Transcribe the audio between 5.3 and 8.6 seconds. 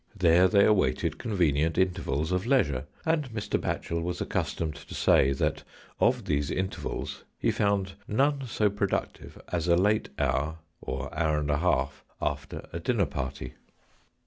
that of these intervals he found none